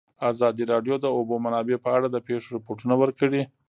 ازادي 0.31 0.63
راډیو 0.73 0.95
د 0.99 1.01
د 1.03 1.05
اوبو 1.17 1.35
منابع 1.45 1.77
په 1.85 1.89
اړه 1.97 2.07
د 2.11 2.17
پېښو 2.27 2.47
رپوټونه 2.57 2.93
ورکړي. 3.01 3.41